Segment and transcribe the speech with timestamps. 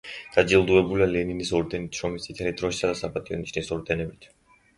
[0.35, 4.29] დაჯილდოებულია ლენინის ორდენით, შრომის წითელი დროშის და „საპატიო ნიშნის“ ორდენებით.